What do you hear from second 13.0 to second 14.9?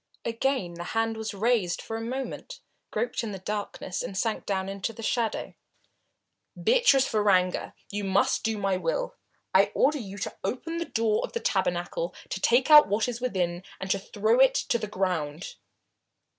is within and to throw it to the